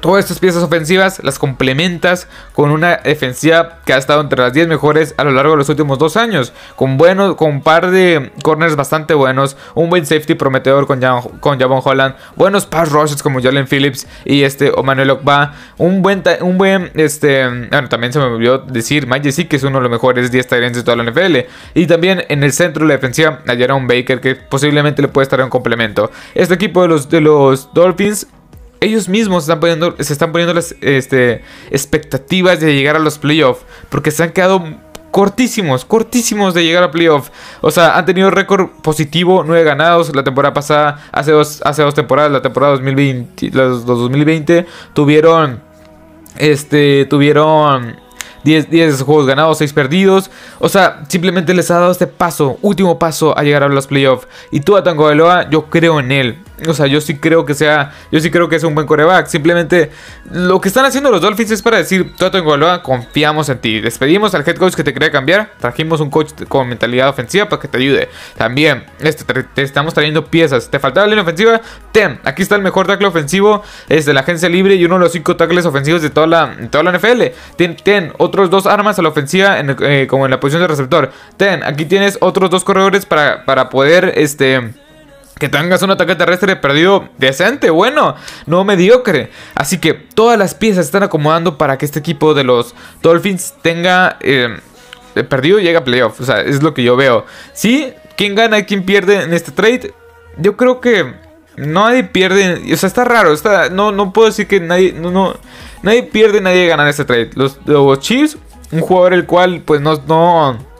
Todas 0.00 0.24
estas 0.24 0.38
piezas 0.38 0.62
ofensivas 0.62 1.20
las 1.22 1.38
complementas 1.38 2.28
con 2.52 2.70
una 2.70 2.96
defensiva 2.96 3.78
que 3.84 3.92
ha 3.92 3.96
estado 3.96 4.20
entre 4.20 4.40
las 4.40 4.52
10 4.52 4.68
mejores 4.68 5.14
a 5.16 5.24
lo 5.24 5.32
largo 5.32 5.52
de 5.52 5.58
los 5.58 5.68
últimos 5.68 5.98
dos 5.98 6.16
años. 6.16 6.52
Con, 6.76 6.96
bueno, 6.96 7.36
con 7.36 7.50
un 7.50 7.62
par 7.62 7.90
de 7.90 8.32
corners 8.42 8.76
bastante 8.76 9.14
buenos. 9.14 9.56
Un 9.74 9.90
buen 9.90 10.04
safety 10.06 10.34
prometedor 10.34 10.86
con, 10.86 11.00
con 11.40 11.58
Javon 11.58 11.80
Holland. 11.82 12.16
Buenos 12.36 12.66
pass 12.66 12.92
rushes 12.92 13.22
como 13.22 13.40
Jalen 13.40 13.66
Phillips 13.66 14.06
y 14.24 14.42
este 14.42 14.72
Manuel 14.82 15.10
Okba. 15.10 15.54
Un 15.78 16.02
buen, 16.02 16.22
un 16.40 16.58
buen, 16.58 16.90
este, 16.94 17.48
bueno, 17.48 17.88
también 17.88 18.12
se 18.12 18.18
me 18.18 18.26
olvidó 18.26 18.58
decir 18.58 19.06
Mike 19.06 19.32
sí 19.32 19.46
que 19.46 19.56
es 19.56 19.62
uno 19.62 19.78
de 19.78 19.82
los 19.82 19.90
mejores 19.90 20.30
10 20.30 20.46
Tyrants 20.46 20.78
de 20.78 20.84
toda 20.84 20.96
la 20.96 21.10
NFL. 21.10 21.36
Y 21.74 21.86
también 21.86 22.24
en 22.28 22.42
el 22.42 22.52
centro 22.52 22.84
de 22.84 22.88
la 22.88 22.94
defensiva 22.94 23.40
a 23.46 23.74
un 23.74 23.86
Baker 23.86 24.20
que 24.20 24.34
posiblemente 24.34 25.02
le 25.02 25.08
puede 25.08 25.24
estar 25.24 25.40
en 25.40 25.48
complemento. 25.48 26.10
Este 26.34 26.54
equipo 26.54 26.82
de 26.82 26.88
los, 26.88 27.08
de 27.08 27.20
los 27.20 27.72
Dolphins 27.72 28.26
ellos 28.80 29.08
mismos 29.08 29.44
están 29.44 29.60
poniendo, 29.60 29.94
se 29.98 30.12
están 30.12 30.32
poniendo 30.32 30.54
las 30.54 30.74
este, 30.80 31.42
expectativas 31.70 32.60
de 32.60 32.74
llegar 32.74 32.96
a 32.96 32.98
los 32.98 33.18
playoffs. 33.18 33.64
Porque 33.88 34.10
se 34.10 34.22
han 34.22 34.32
quedado 34.32 34.62
cortísimos, 35.14 35.84
cortísimos 35.84 36.54
de 36.54 36.64
llegar 36.64 36.82
a 36.82 36.90
playoffs 36.90 37.30
O 37.60 37.70
sea, 37.70 37.96
han 37.96 38.04
tenido 38.04 38.32
récord 38.32 38.68
positivo, 38.82 39.44
9 39.46 39.62
ganados 39.62 40.12
la 40.12 40.24
temporada 40.24 40.52
pasada, 40.52 41.06
hace 41.12 41.30
dos, 41.30 41.62
hace 41.64 41.82
dos 41.82 41.94
temporadas, 41.94 42.32
la 42.32 42.42
temporada 42.42 42.72
2020, 42.72 43.50
los, 43.52 43.86
2020 43.86 44.66
tuvieron, 44.92 45.60
este, 46.36 47.04
tuvieron 47.04 47.96
10, 48.44 48.70
10 48.70 49.02
juegos 49.02 49.26
ganados, 49.26 49.58
6 49.58 49.72
perdidos. 49.72 50.30
O 50.58 50.68
sea, 50.68 51.02
simplemente 51.08 51.54
les 51.54 51.70
ha 51.70 51.78
dado 51.78 51.92
este 51.92 52.06
paso, 52.06 52.58
último 52.62 52.98
paso 52.98 53.36
a 53.36 53.42
llegar 53.42 53.62
a 53.62 53.68
los 53.68 53.86
playoffs. 53.86 54.28
Y 54.50 54.60
tú 54.60 54.76
a 54.76 54.82
Tango 54.82 55.06
Veloa, 55.06 55.50
yo 55.50 55.66
creo 55.66 56.00
en 56.00 56.12
él. 56.12 56.38
O 56.68 56.72
sea, 56.72 56.86
yo 56.86 57.00
sí 57.00 57.16
creo 57.16 57.44
que 57.44 57.54
sea, 57.54 57.92
yo 58.12 58.20
sí 58.20 58.30
creo 58.30 58.48
que 58.48 58.56
es 58.56 58.62
un 58.62 58.74
buen 58.74 58.86
coreback. 58.86 59.26
Simplemente 59.26 59.90
lo 60.30 60.60
que 60.60 60.68
están 60.68 60.84
haciendo 60.84 61.10
los 61.10 61.20
Dolphins 61.20 61.50
es 61.50 61.62
para 61.62 61.78
decir, 61.78 62.14
tú 62.16 62.24
Veloa, 62.30 62.82
confiamos 62.82 63.48
en 63.48 63.58
ti. 63.58 63.80
Despedimos 63.80 64.34
al 64.34 64.48
head 64.48 64.56
coach 64.56 64.74
que 64.74 64.84
te 64.84 64.92
quería 64.92 65.10
cambiar. 65.10 65.50
Trajimos 65.58 66.00
un 66.00 66.10
coach 66.10 66.32
con 66.48 66.68
mentalidad 66.68 67.08
ofensiva 67.08 67.48
para 67.48 67.60
que 67.60 67.68
te 67.68 67.78
ayude. 67.78 68.08
También, 68.36 68.84
este, 69.00 69.24
te, 69.24 69.62
estamos 69.62 69.94
trayendo 69.94 70.26
piezas. 70.26 70.70
¿Te 70.70 70.78
faltaba 70.78 71.06
la 71.06 71.10
línea 71.10 71.22
ofensiva? 71.22 71.60
Ten, 71.92 72.20
aquí 72.24 72.42
está 72.42 72.54
el 72.54 72.62
mejor 72.62 72.86
tackle 72.86 73.08
ofensivo 73.08 73.62
es 73.88 74.06
de 74.06 74.14
la 74.14 74.20
agencia 74.20 74.48
libre 74.48 74.74
y 74.74 74.84
uno 74.84 74.94
de 74.96 75.00
los 75.00 75.12
5 75.12 75.36
tackles 75.36 75.66
ofensivos 75.66 76.02
de 76.02 76.10
toda 76.10 76.26
la, 76.26 76.56
toda 76.70 76.84
la 76.84 76.92
NFL. 76.96 77.22
Ten, 77.56 77.76
ten, 77.76 78.12
otros 78.34 78.50
dos 78.50 78.66
armas 78.66 78.98
a 78.98 79.02
la 79.02 79.10
ofensiva 79.10 79.56
eh, 79.60 80.06
como 80.08 80.24
en 80.24 80.32
la 80.32 80.40
posición 80.40 80.62
de 80.62 80.68
receptor. 80.68 81.10
Ten, 81.36 81.62
aquí 81.62 81.84
tienes 81.84 82.18
otros 82.20 82.50
dos 82.50 82.64
corredores 82.64 83.06
para, 83.06 83.44
para 83.44 83.68
poder, 83.68 84.12
este 84.16 84.74
que 85.38 85.48
tengas 85.48 85.82
un 85.82 85.90
ataque 85.90 86.14
terrestre 86.14 86.54
perdido 86.54 87.08
decente, 87.18 87.70
bueno, 87.70 88.14
no 88.46 88.64
mediocre. 88.64 89.30
Así 89.54 89.78
que 89.78 89.92
todas 89.92 90.38
las 90.38 90.54
piezas 90.54 90.86
están 90.86 91.02
acomodando 91.02 91.58
para 91.58 91.76
que 91.76 91.84
este 91.84 91.98
equipo 91.98 92.34
de 92.34 92.44
los 92.44 92.74
Dolphins 93.02 93.54
tenga 93.60 94.16
eh, 94.20 94.60
perdido 95.28 95.58
y 95.58 95.64
llegue 95.64 95.76
a 95.76 95.84
playoff. 95.84 96.20
O 96.20 96.24
sea, 96.24 96.40
es 96.40 96.62
lo 96.62 96.72
que 96.72 96.84
yo 96.84 96.96
veo. 96.96 97.26
Sí, 97.52 97.92
quién 98.16 98.34
gana 98.34 98.58
y 98.58 98.64
quién 98.64 98.84
pierde 98.84 99.22
en 99.22 99.32
este 99.32 99.50
trade. 99.50 99.92
Yo 100.38 100.56
creo 100.56 100.80
que 100.80 101.14
nadie 101.56 102.04
pierde. 102.04 102.72
O 102.72 102.76
sea, 102.76 102.86
está 102.86 103.04
raro. 103.04 103.32
Está, 103.32 103.68
no, 103.70 103.92
no 103.92 104.12
puedo 104.12 104.28
decir 104.28 104.46
que 104.46 104.60
nadie. 104.60 104.92
No, 104.92 105.34
nadie 105.82 106.02
pierde, 106.04 106.40
nadie 106.40 106.66
gana 106.66 106.84
en 106.84 106.88
este 106.90 107.04
trade. 107.04 107.30
Los, 107.34 107.58
los 107.66 107.98
Chiefs, 108.00 108.38
un 108.72 108.80
jugador 108.80 109.14
el 109.14 109.26
cual, 109.26 109.62
pues 109.64 109.80
no. 109.80 110.00
no 110.06 110.74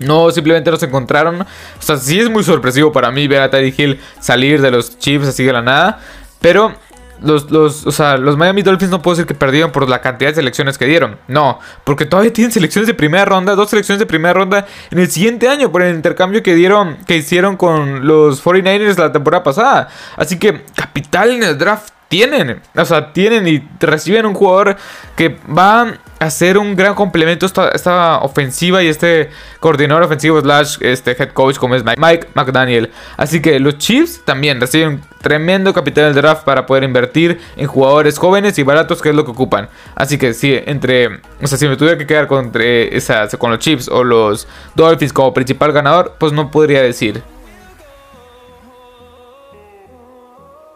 no, 0.00 0.30
simplemente 0.30 0.70
nos 0.70 0.82
encontraron. 0.82 1.42
O 1.42 1.46
sea, 1.78 1.96
sí 1.96 2.18
es 2.18 2.28
muy 2.28 2.42
sorpresivo 2.42 2.92
para 2.92 3.10
mí 3.10 3.28
ver 3.28 3.42
a 3.42 3.50
Teddy 3.50 3.74
Hill 3.76 4.00
salir 4.20 4.60
de 4.60 4.70
los 4.70 4.98
Chiefs 4.98 5.28
así 5.28 5.44
de 5.44 5.52
la 5.52 5.62
nada. 5.62 6.00
Pero 6.40 6.74
los, 7.22 7.50
los, 7.50 7.86
o 7.86 7.92
sea, 7.92 8.16
los 8.16 8.36
Miami 8.36 8.62
Dolphins 8.62 8.90
no 8.90 9.02
puedo 9.02 9.16
decir 9.16 9.26
que 9.26 9.34
perdieron 9.34 9.72
por 9.72 9.88
la 9.88 10.00
cantidad 10.00 10.30
de 10.30 10.36
selecciones 10.36 10.78
que 10.78 10.86
dieron. 10.86 11.18
No, 11.28 11.58
porque 11.84 12.06
todavía 12.06 12.32
tienen 12.32 12.52
selecciones 12.52 12.86
de 12.86 12.94
primera 12.94 13.24
ronda, 13.24 13.54
dos 13.54 13.70
selecciones 13.70 13.98
de 13.98 14.06
primera 14.06 14.34
ronda 14.34 14.66
en 14.90 14.98
el 14.98 15.10
siguiente 15.10 15.48
año 15.48 15.70
por 15.72 15.82
el 15.82 15.94
intercambio 15.94 16.42
que 16.42 16.54
dieron, 16.54 16.98
que 17.06 17.16
hicieron 17.16 17.56
con 17.56 18.06
los 18.06 18.44
49ers 18.44 18.98
la 18.98 19.12
temporada 19.12 19.42
pasada. 19.42 19.88
Así 20.16 20.38
que 20.38 20.64
capital 20.74 21.30
en 21.30 21.42
el 21.42 21.58
draft 21.58 21.93
tienen. 22.08 22.60
O 22.76 22.84
sea, 22.84 23.12
tienen 23.12 23.48
y 23.48 23.66
reciben 23.80 24.26
un 24.26 24.34
jugador 24.34 24.76
que 25.16 25.36
va 25.46 25.94
a 26.18 26.30
ser 26.30 26.58
un 26.58 26.74
gran 26.76 26.94
complemento 26.94 27.44
esta, 27.44 27.68
esta 27.68 28.18
ofensiva 28.18 28.82
y 28.82 28.88
este 28.88 29.30
coordinador 29.60 30.04
ofensivo 30.04 30.40
slash 30.40 30.78
este 30.80 31.12
head 31.12 31.30
coach 31.30 31.56
como 31.56 31.74
es 31.74 31.84
Mike 31.84 32.28
McDaniel. 32.34 32.90
Así 33.16 33.42
que 33.42 33.58
los 33.60 33.78
Chiefs 33.78 34.22
también 34.24 34.60
reciben 34.60 35.02
tremendo 35.20 35.72
capital 35.72 36.12
del 36.12 36.22
draft 36.22 36.44
para 36.44 36.66
poder 36.66 36.84
invertir 36.84 37.40
en 37.56 37.66
jugadores 37.66 38.18
jóvenes 38.18 38.58
y 38.58 38.62
baratos 38.62 39.02
que 39.02 39.10
es 39.10 39.14
lo 39.14 39.24
que 39.24 39.32
ocupan. 39.32 39.68
Así 39.94 40.18
que 40.18 40.34
si 40.34 40.54
entre, 40.66 41.20
o 41.42 41.46
sea, 41.46 41.58
si 41.58 41.68
me 41.68 41.76
tuviera 41.76 41.98
que 41.98 42.06
quedar 42.06 42.26
con, 42.26 42.52
esa, 42.54 43.28
con 43.38 43.50
los 43.50 43.58
Chiefs 43.58 43.88
o 43.88 44.04
los 44.04 44.46
Dolphins 44.74 45.12
como 45.12 45.34
principal 45.34 45.72
ganador, 45.72 46.14
pues 46.18 46.32
no 46.32 46.50
podría 46.50 46.82
decir. 46.82 47.22